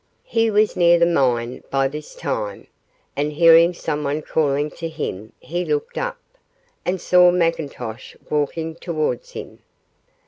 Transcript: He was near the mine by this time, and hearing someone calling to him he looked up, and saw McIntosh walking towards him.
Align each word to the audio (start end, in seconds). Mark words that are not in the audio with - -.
He 0.25 0.49
was 0.49 0.75
near 0.75 0.97
the 0.97 1.05
mine 1.05 1.63
by 1.69 1.87
this 1.87 2.15
time, 2.15 2.65
and 3.15 3.33
hearing 3.33 3.71
someone 3.71 4.23
calling 4.23 4.71
to 4.71 4.89
him 4.89 5.31
he 5.39 5.63
looked 5.63 5.95
up, 5.95 6.17
and 6.83 6.99
saw 6.99 7.29
McIntosh 7.31 8.15
walking 8.27 8.73
towards 8.73 9.33
him. 9.33 9.59